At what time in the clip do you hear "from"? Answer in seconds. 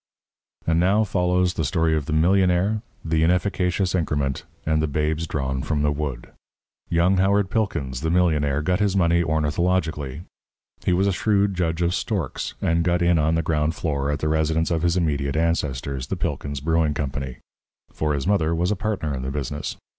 5.61-5.83